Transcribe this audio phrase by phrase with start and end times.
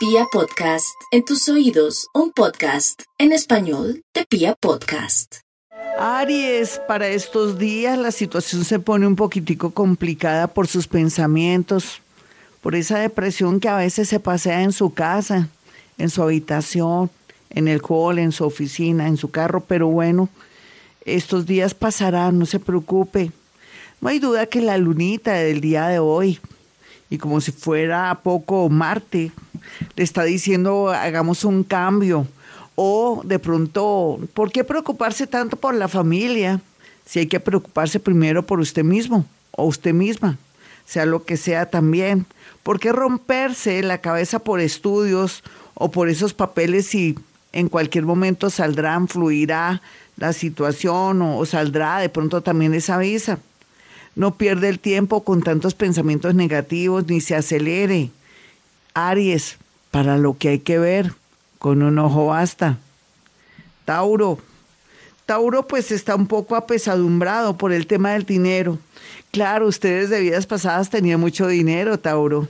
[0.00, 5.40] Pia Podcast, en tus oídos, un podcast en español de Pia Podcast.
[5.98, 12.00] Aries, para estos días la situación se pone un poquitico complicada por sus pensamientos,
[12.62, 15.50] por esa depresión que a veces se pasea en su casa,
[15.98, 17.10] en su habitación,
[17.50, 20.30] en el hall, en su oficina, en su carro, pero bueno,
[21.04, 23.32] estos días pasarán, no se preocupe.
[24.00, 26.40] No hay duda que la lunita del día de hoy,
[27.10, 29.30] y como si fuera poco Marte,
[29.96, 32.26] le está diciendo hagamos un cambio.
[32.74, 36.60] O de pronto, ¿por qué preocuparse tanto por la familia?
[37.04, 40.38] Si hay que preocuparse primero por usted mismo o usted misma,
[40.86, 42.24] sea lo que sea también.
[42.62, 45.42] ¿Por qué romperse la cabeza por estudios
[45.74, 47.18] o por esos papeles si
[47.52, 49.82] en cualquier momento saldrán, fluirá
[50.16, 53.38] la situación o, o saldrá de pronto también esa visa?
[54.14, 58.10] No pierde el tiempo con tantos pensamientos negativos ni se acelere.
[58.94, 59.58] Aries,
[59.90, 61.12] para lo que hay que ver,
[61.58, 62.78] con un ojo basta.
[63.84, 64.38] Tauro.
[65.26, 68.78] Tauro pues está un poco apesadumbrado por el tema del dinero.
[69.30, 72.48] Claro, ustedes de vidas pasadas tenían mucho dinero, Tauro.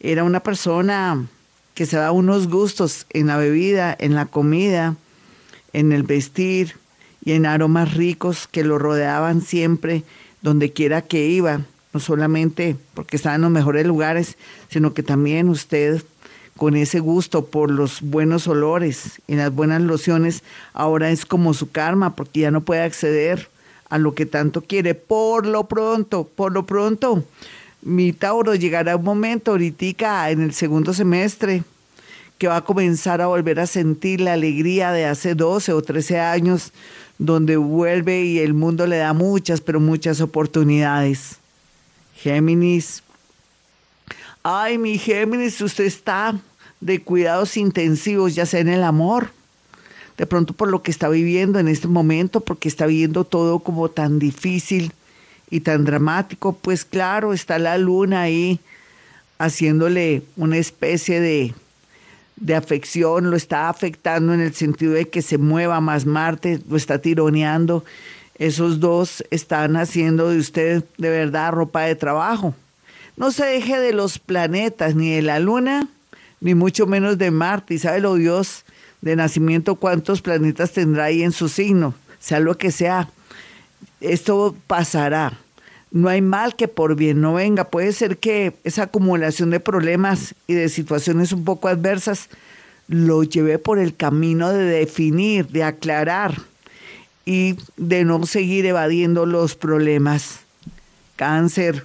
[0.00, 1.26] Era una persona
[1.74, 4.96] que se da unos gustos en la bebida, en la comida,
[5.72, 6.76] en el vestir
[7.24, 10.02] y en aromas ricos que lo rodeaban siempre
[10.40, 11.62] donde quiera que iba,
[12.00, 14.36] solamente porque estaba en los mejores lugares,
[14.68, 16.02] sino que también usted
[16.58, 20.42] con ese gusto por los buenos olores y las buenas lociones,
[20.74, 23.48] ahora es como su karma, porque ya no puede acceder
[23.88, 24.94] a lo que tanto quiere.
[24.94, 27.24] Por lo pronto, por lo pronto,
[27.80, 31.62] mi Tauro llegará un momento ahorita en el segundo semestre
[32.38, 36.20] que va a comenzar a volver a sentir la alegría de hace 12 o 13
[36.20, 36.72] años,
[37.18, 41.38] donde vuelve y el mundo le da muchas, pero muchas oportunidades.
[42.22, 43.02] Géminis.
[44.42, 46.38] Ay, mi Géminis, usted está
[46.80, 49.30] de cuidados intensivos, ya sea en el amor,
[50.16, 53.88] de pronto por lo que está viviendo en este momento, porque está viviendo todo como
[53.88, 54.92] tan difícil
[55.50, 58.60] y tan dramático, pues claro, está la luna ahí
[59.38, 61.54] haciéndole una especie de
[62.40, 66.76] de afección, lo está afectando en el sentido de que se mueva más Marte, lo
[66.76, 67.84] está tironeando.
[68.38, 72.54] Esos dos están haciendo de usted de verdad ropa de trabajo.
[73.16, 75.88] No se deje de los planetas, ni de la Luna,
[76.40, 77.74] ni mucho menos de Marte.
[77.74, 78.64] Y sabe lo Dios
[79.00, 83.08] de nacimiento cuántos planetas tendrá ahí en su signo, sea lo que sea.
[84.00, 85.36] Esto pasará
[85.90, 87.64] no hay mal que por bien no venga.
[87.64, 92.28] Puede ser que esa acumulación de problemas y de situaciones un poco adversas
[92.88, 96.34] lo lleve por el camino de definir, de aclarar
[97.28, 100.40] y de no seguir evadiendo los problemas.
[101.16, 101.84] Cáncer.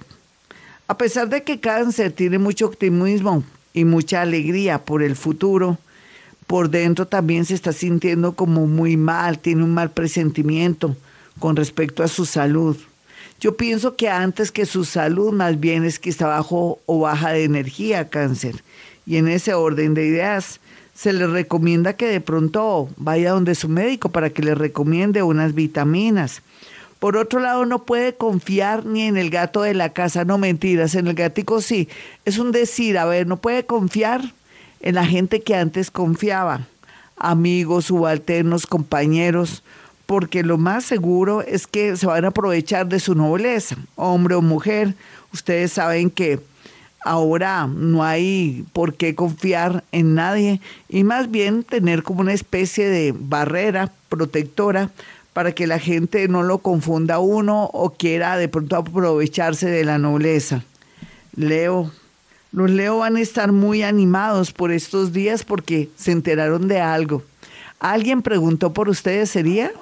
[0.88, 3.44] A pesar de que cáncer tiene mucho optimismo
[3.74, 5.76] y mucha alegría por el futuro,
[6.46, 10.96] por dentro también se está sintiendo como muy mal, tiene un mal presentimiento
[11.38, 12.78] con respecto a su salud.
[13.38, 17.32] Yo pienso que antes que su salud, más bien es que está bajo o baja
[17.32, 18.62] de energía cáncer.
[19.06, 20.60] Y en ese orden de ideas,
[20.94, 25.54] se le recomienda que de pronto vaya donde su médico para que le recomiende unas
[25.54, 26.42] vitaminas.
[27.00, 30.94] Por otro lado, no puede confiar ni en el gato de la casa, no mentiras,
[30.94, 31.88] en el gatico sí.
[32.24, 34.32] Es un decir, a ver, no puede confiar
[34.80, 36.66] en la gente que antes confiaba,
[37.16, 39.62] amigos, subalternos, compañeros,
[40.06, 44.42] porque lo más seguro es que se van a aprovechar de su nobleza, hombre o
[44.42, 44.94] mujer.
[45.32, 46.38] Ustedes saben que
[47.04, 52.88] ahora no hay por qué confiar en nadie y más bien tener como una especie
[52.88, 54.90] de barrera protectora
[55.32, 59.98] para que la gente no lo confunda uno o quiera de pronto aprovecharse de la
[59.98, 60.64] nobleza.
[61.36, 61.90] Leo,
[62.52, 67.22] los Leo van a estar muy animados por estos días porque se enteraron de algo.
[67.80, 69.72] ¿Alguien preguntó por ustedes, sería?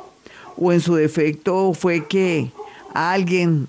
[0.56, 2.50] o en su defecto fue que
[2.94, 3.69] alguien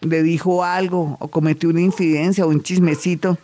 [0.00, 3.38] le dijo algo o cometió una infidencia o un chismecito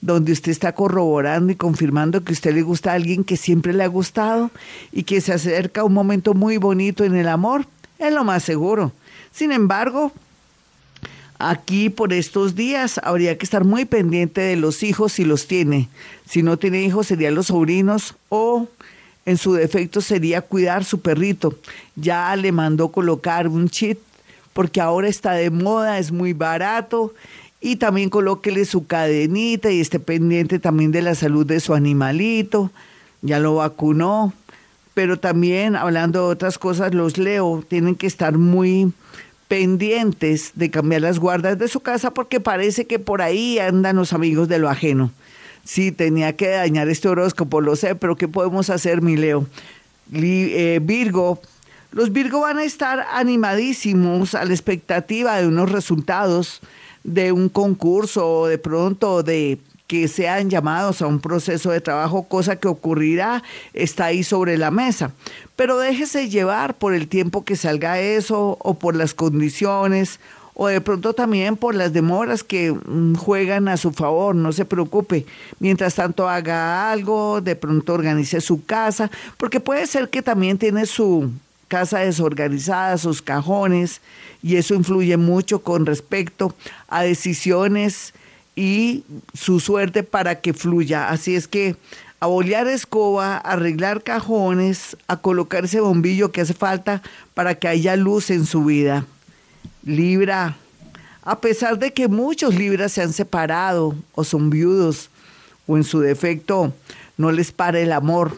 [0.00, 3.84] donde usted está corroborando y confirmando que usted le gusta a alguien que siempre le
[3.84, 4.50] ha gustado
[4.92, 7.66] y que se acerca un momento muy bonito en el amor,
[7.98, 8.92] es lo más seguro.
[9.30, 10.10] Sin embargo,
[11.38, 15.88] aquí por estos días habría que estar muy pendiente de los hijos si los tiene.
[16.26, 18.68] Si no tiene hijos serían los sobrinos o
[19.26, 21.58] en su defecto sería cuidar su perrito.
[21.94, 23.98] Ya le mandó colocar un chip
[24.52, 27.14] porque ahora está de moda, es muy barato
[27.60, 32.70] y también colóquele su cadenita y esté pendiente también de la salud de su animalito.
[33.22, 34.32] Ya lo vacunó,
[34.94, 38.92] pero también hablando de otras cosas, los leo tienen que estar muy
[39.48, 44.12] pendientes de cambiar las guardas de su casa porque parece que por ahí andan los
[44.12, 45.10] amigos de lo ajeno.
[45.64, 49.46] Sí, tenía que dañar este horóscopo, lo sé, pero ¿qué podemos hacer, mi Leo?
[50.12, 51.40] Eh, Virgo,
[51.92, 56.60] los Virgo van a estar animadísimos a la expectativa de unos resultados
[57.04, 62.22] de un concurso o de pronto de que sean llamados a un proceso de trabajo,
[62.22, 63.42] cosa que ocurrirá,
[63.74, 65.10] está ahí sobre la mesa.
[65.56, 70.20] Pero déjese llevar por el tiempo que salga eso o por las condiciones
[70.54, 74.64] o de pronto también por las demoras que mm, juegan a su favor, no se
[74.64, 75.26] preocupe.
[75.58, 80.86] Mientras tanto haga algo, de pronto organice su casa, porque puede ser que también tiene
[80.86, 81.30] su
[81.70, 84.00] casa desorganizada, sus cajones,
[84.42, 86.52] y eso influye mucho con respecto
[86.88, 88.12] a decisiones
[88.56, 91.08] y su suerte para que fluya.
[91.08, 91.76] Así es que
[92.18, 97.02] a bolear escoba, a arreglar cajones, a colocar ese bombillo que hace falta
[97.34, 99.06] para que haya luz en su vida.
[99.84, 100.56] Libra,
[101.22, 105.08] a pesar de que muchos Libras se han separado o son viudos
[105.68, 106.74] o en su defecto
[107.16, 108.36] no les para el amor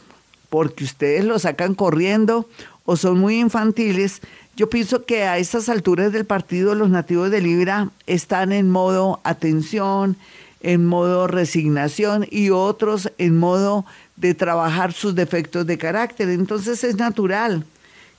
[0.52, 2.46] porque ustedes lo sacan corriendo
[2.84, 4.20] o son muy infantiles,
[4.56, 9.20] yo pienso que a estas alturas del partido los nativos de Libra están en modo
[9.24, 10.16] atención,
[10.60, 13.84] en modo resignación y otros en modo
[14.16, 16.28] de trabajar sus defectos de carácter.
[16.28, 17.64] Entonces es natural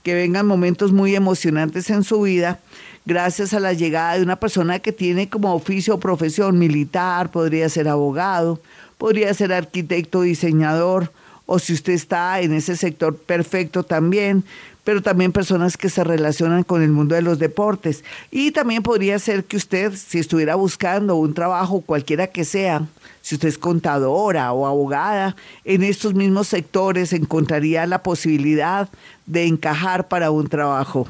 [0.02, 2.60] que vengan momentos muy emocionantes en su vida
[3.06, 7.68] gracias a la llegada de una persona que tiene como oficio o profesión militar, podría
[7.68, 8.60] ser abogado,
[8.98, 11.12] podría ser arquitecto, diseñador,
[11.46, 14.44] o si usted está en ese sector perfecto también,
[14.84, 18.04] pero también personas que se relacionan con el mundo de los deportes.
[18.30, 22.86] Y también podría ser que usted, si estuviera buscando un trabajo, cualquiera que sea,
[23.22, 28.88] si usted es contadora o abogada, en estos mismos sectores encontraría la posibilidad
[29.24, 31.08] de encajar para un trabajo.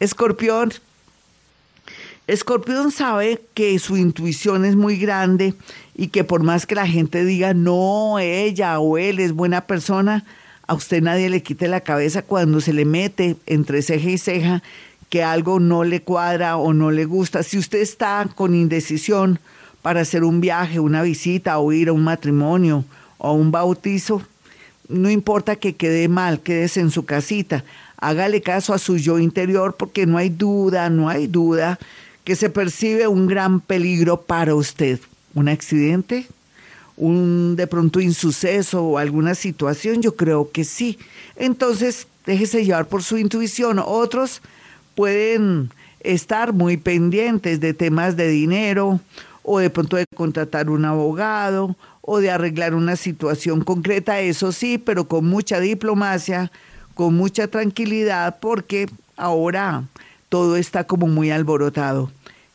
[0.00, 0.72] Escorpión.
[2.30, 5.52] Escorpión sabe que su intuición es muy grande
[5.96, 10.24] y que por más que la gente diga, no, ella o él es buena persona,
[10.68, 14.62] a usted nadie le quite la cabeza cuando se le mete entre ceja y ceja
[15.08, 17.42] que algo no le cuadra o no le gusta.
[17.42, 19.40] Si usted está con indecisión
[19.82, 22.84] para hacer un viaje, una visita o ir a un matrimonio
[23.18, 24.22] o a un bautizo,
[24.88, 27.64] no importa que quede mal, quédese en su casita.
[27.96, 31.76] Hágale caso a su yo interior porque no hay duda, no hay duda
[32.24, 35.00] que se percibe un gran peligro para usted
[35.34, 36.26] un accidente,
[36.96, 40.98] un de pronto insuceso o alguna situación, yo creo que sí.
[41.36, 43.80] Entonces, déjese llevar por su intuición.
[43.84, 44.42] Otros
[44.94, 45.70] pueden
[46.00, 49.00] estar muy pendientes de temas de dinero
[49.42, 54.78] o de pronto de contratar un abogado o de arreglar una situación concreta, eso sí,
[54.78, 56.50] pero con mucha diplomacia,
[56.94, 59.84] con mucha tranquilidad, porque ahora
[60.30, 62.10] todo está como muy alborotado.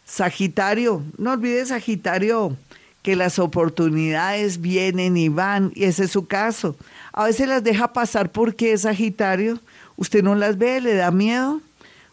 [0.06, 2.56] Sagitario, no olvides Sagitario,
[3.04, 6.75] que las oportunidades vienen y van, y ese es su caso.
[7.13, 9.60] A veces las deja pasar porque es Sagitario,
[9.98, 11.62] usted no las ve, le da miedo,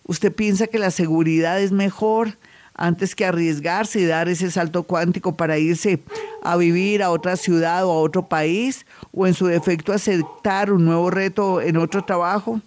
[0.04, 2.36] usted piensa que la seguridad es mejor
[2.74, 6.02] antes que arriesgarse y dar ese salto cuántico para irse
[6.42, 10.84] a vivir a otra ciudad o a otro país, o en su defecto aceptar un
[10.84, 12.60] nuevo reto en otro trabajo.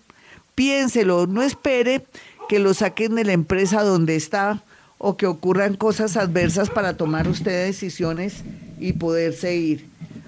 [0.54, 2.06] Piénselo, no espere
[2.48, 4.62] que lo saquen de la empresa donde está
[4.98, 8.44] o que ocurran cosas adversas para tomar usted decisiones
[8.80, 9.88] y poderse ir.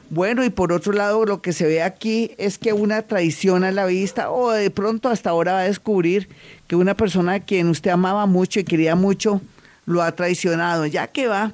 [0.09, 3.71] Bueno, y por otro lado, lo que se ve aquí es que una traición a
[3.71, 6.29] la vista, o de pronto hasta ahora va a descubrir
[6.67, 9.41] que una persona a quien usted amaba mucho y quería mucho,
[9.85, 10.85] lo ha traicionado.
[10.85, 11.51] Ya que va,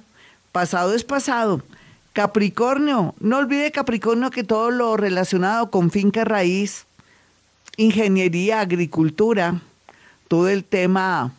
[0.51, 1.63] pasado es pasado.
[2.13, 6.86] Capricornio, no olvide Capricornio que todo lo relacionado con finca raíz,
[7.75, 9.62] ingeniería, agricultura,
[10.27, 11.34] todo el tema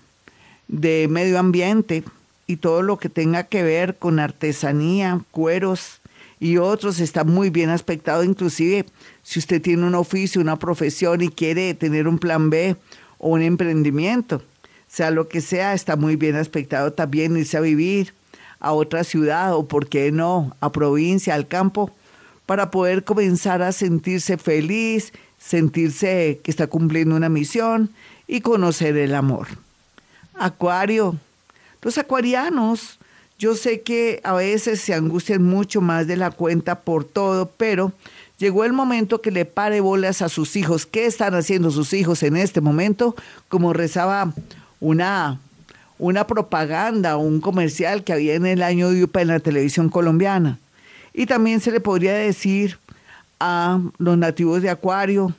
[0.69, 2.05] de medio ambiente
[2.47, 6.01] y todo lo que tenga que ver con artesanía, cueros
[6.41, 8.87] y otros está muy bien aspectado, inclusive
[9.23, 12.77] si usted tiene un oficio, una profesión y quiere tener un plan B
[13.19, 14.43] o un emprendimiento,
[14.89, 18.13] sea lo que sea, está muy bien aspectado también irse a vivir
[18.61, 21.91] a otra ciudad o, por qué no, a provincia, al campo,
[22.47, 25.13] para poder comenzar a sentirse feliz,
[25.45, 27.91] sentirse que está cumpliendo una misión
[28.27, 29.49] y conocer el amor.
[30.35, 31.17] Acuario.
[31.83, 32.99] Los acuarianos,
[33.39, 37.93] yo sé que a veces se angustian mucho más de la cuenta por todo, pero
[38.39, 40.87] llegó el momento que le pare bolas a sus hijos.
[40.87, 43.15] ¿Qué están haciendo sus hijos en este momento?
[43.49, 44.33] Como rezaba
[44.81, 45.41] una,
[45.99, 49.91] una propaganda o un comercial que había en el año de UPA en la televisión
[49.91, 50.59] colombiana.
[51.13, 52.79] Y también se le podría decir
[53.41, 55.35] a los nativos de Acuario,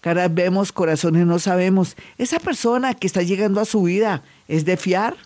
[0.00, 1.96] caras vemos, corazones no sabemos.
[2.18, 5.16] Esa persona que está llegando a su vida, ¿Es de fiar?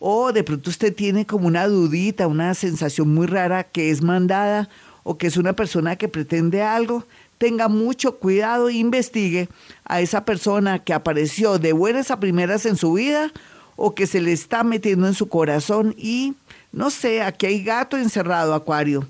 [0.00, 4.68] o de pronto usted tiene como una dudita, una sensación muy rara que es mandada
[5.04, 7.04] o que es una persona que pretende algo,
[7.36, 9.48] tenga mucho cuidado e investigue
[9.84, 13.30] a esa persona que apareció de buenas a primeras en su vida
[13.76, 16.34] o que se le está metiendo en su corazón y
[16.72, 19.06] no sé, aquí hay gato encerrado, Acuario.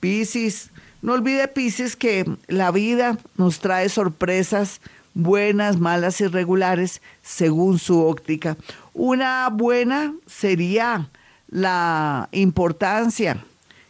[0.00, 0.70] Piscis,
[1.06, 4.80] no olvide Piscis que la vida nos trae sorpresas
[5.14, 8.56] buenas, malas y regulares según su óptica.
[8.92, 11.08] Una buena sería
[11.48, 13.38] la importancia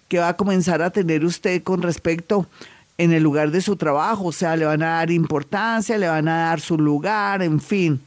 [0.08, 2.46] que va a comenzar a tener usted con respecto
[2.99, 6.28] en el lugar de su trabajo, o sea, le van a dar importancia, le van
[6.28, 7.99] a dar su lugar, en fin.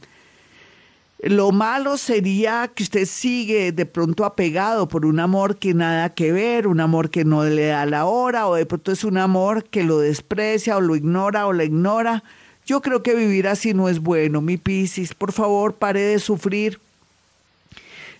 [1.22, 6.32] Lo malo sería que usted sigue de pronto apegado por un amor que nada que
[6.32, 9.64] ver, un amor que no le da la hora, o de pronto es un amor
[9.64, 12.24] que lo desprecia o lo ignora o la ignora.
[12.64, 15.12] Yo creo que vivir así no es bueno, mi Piscis.
[15.12, 16.80] Por favor, pare de sufrir.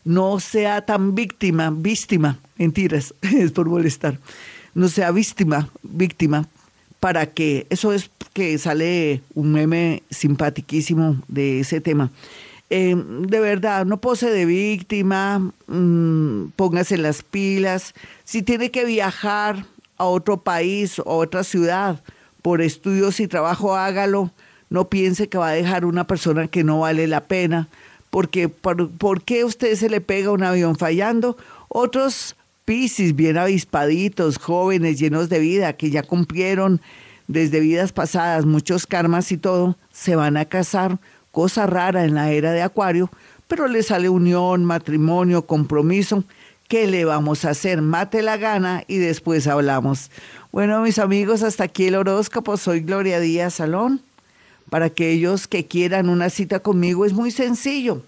[0.04, 4.18] No sea tan víctima, víctima, mentiras, es por molestar.
[4.74, 6.48] No sea víctima, víctima,
[7.00, 12.10] para que, eso es que sale un meme simpaticísimo de ese tema.
[12.72, 17.94] Eh, de verdad, no pose de víctima, mm, póngase las pilas.
[18.22, 19.66] Si tiene que viajar
[19.98, 22.00] a otro país o otra ciudad
[22.42, 24.30] por estudios y trabajo, hágalo.
[24.70, 27.68] No piense que va a dejar una persona que no vale la pena,
[28.08, 31.36] porque ¿por, qué usted se le pega un avión fallando?
[31.68, 36.80] Otros piscis bien avispaditos, jóvenes, llenos de vida, que ya cumplieron
[37.26, 41.00] desde vidas pasadas muchos karmas y todo, se van a casar
[41.30, 43.10] cosa rara en la era de Acuario,
[43.48, 46.24] pero le sale unión, matrimonio, compromiso.
[46.68, 47.82] ¿Qué le vamos a hacer?
[47.82, 50.10] Mate la gana y después hablamos.
[50.52, 52.56] Bueno, mis amigos, hasta aquí el horóscopo.
[52.56, 54.00] Soy Gloria Díaz Salón.
[54.68, 58.02] Para aquellos que quieran una cita conmigo es muy sencillo.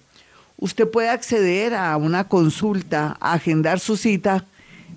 [0.59, 4.45] Usted puede acceder a una consulta, a agendar su cita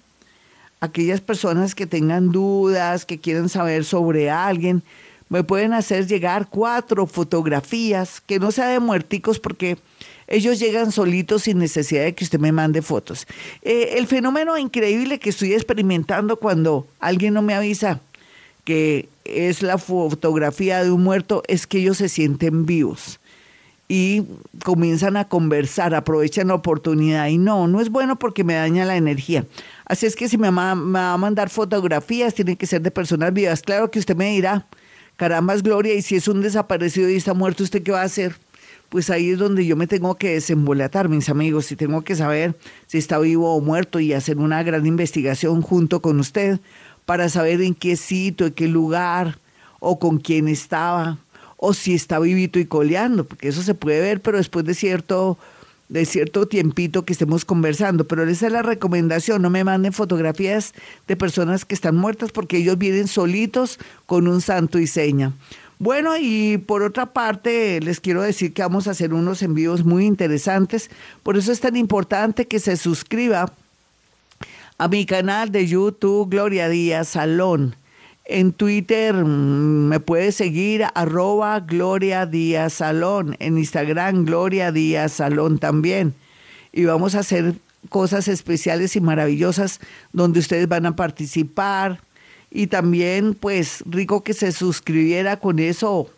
[0.79, 4.83] Aquellas personas que tengan dudas, que quieran saber sobre alguien,
[5.27, 9.77] me pueden hacer llegar cuatro fotografías, que no sea de muerticos porque
[10.27, 13.27] ellos llegan solitos sin necesidad de que usted me mande fotos.
[13.63, 18.00] Eh, el fenómeno increíble que estoy experimentando cuando alguien no me avisa
[18.63, 23.19] que es la fotografía de un muerto es que ellos se sienten vivos
[23.87, 24.23] y
[24.63, 28.95] comienzan a conversar, aprovechan la oportunidad y no, no es bueno porque me daña la
[28.95, 29.45] energía.
[29.85, 33.61] Así es que si me va, a mandar fotografías, tienen que ser de personas vivas.
[33.61, 34.65] Claro que usted me dirá,
[35.17, 38.05] caramba es Gloria, y si es un desaparecido y está muerto, ¿usted qué va a
[38.05, 38.35] hacer?
[38.89, 42.55] Pues ahí es donde yo me tengo que desembolatar, mis amigos, y tengo que saber
[42.87, 46.59] si está vivo o muerto y hacer una gran investigación junto con usted
[47.05, 49.39] para saber en qué sitio, en qué lugar
[49.79, 51.17] o con quién estaba
[51.65, 55.38] o si está vivito y coleando, porque eso se puede ver, pero después de cierto,
[55.88, 58.05] de cierto tiempito que estemos conversando.
[58.05, 60.74] Pero esa es la recomendación, no me manden fotografías
[61.08, 65.32] de personas que están muertas porque ellos vienen solitos con un santo y seña.
[65.79, 70.05] Bueno, y por otra parte, les quiero decir que vamos a hacer unos envíos muy
[70.05, 70.89] interesantes.
[71.24, 73.53] Por eso es tan importante que se suscriba
[74.77, 77.77] a mi canal de YouTube Gloria Díaz Salón.
[78.25, 83.36] En Twitter mm, me puede seguir arroba Gloria Díaz Salón.
[83.39, 86.13] En Instagram Gloria Díaz Salón también.
[86.72, 87.56] Y vamos a hacer
[87.89, 89.80] cosas especiales y maravillosas
[90.13, 92.01] donde ustedes van a participar.
[92.50, 96.10] Y también, pues, rico que se suscribiera con eso.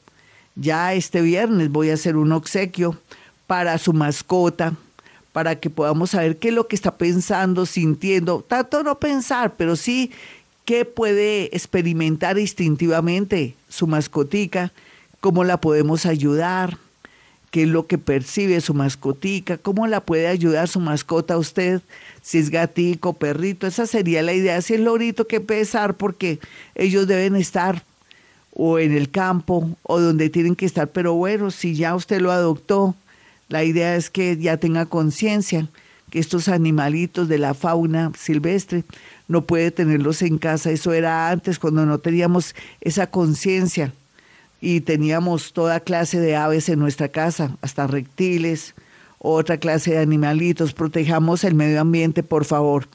[0.55, 2.97] Ya este viernes voy a hacer un obsequio
[3.47, 4.73] para su mascota,
[5.31, 8.45] para que podamos saber qué es lo que está pensando, sintiendo.
[8.47, 10.11] Tanto no pensar, pero sí
[10.65, 14.71] qué puede experimentar instintivamente su mascotica,
[15.21, 16.77] cómo la podemos ayudar,
[17.51, 21.81] qué es lo que percibe su mascotica, cómo la puede ayudar su mascota a usted,
[22.21, 26.39] si es gatico, perrito, esa sería la idea, si es lorito, que pesar, porque
[26.73, 27.83] ellos deben estar
[28.53, 32.31] o en el campo o donde tienen que estar, pero bueno, si ya usted lo
[32.31, 32.95] adoptó,
[33.47, 35.67] la idea es que ya tenga conciencia
[36.09, 38.83] que estos animalitos de la fauna silvestre
[39.27, 40.71] no puede tenerlos en casa.
[40.71, 43.91] Eso era antes cuando no teníamos esa conciencia
[44.61, 48.75] y teníamos toda clase de aves en nuestra casa, hasta reptiles,
[49.19, 50.73] otra clase de animalitos.
[50.73, 52.87] Protejamos el medio ambiente, por favor.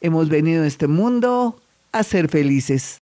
[0.00, 1.58] hemos venido a este mundo
[1.90, 3.00] a ser felices.